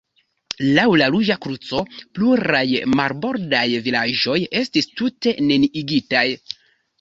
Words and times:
Laŭ 0.77 0.85
la 1.01 1.09
Ruĝa 1.15 1.35
Kruco, 1.45 1.81
pluraj 2.15 2.61
marbordaj 3.01 3.67
vilaĝoj 3.89 4.39
estis 4.63 4.89
tute 5.03 5.35
neniigitaj. 5.53 6.25